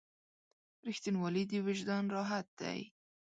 [0.87, 2.79] •رښتینولی د وجدان راحت دی.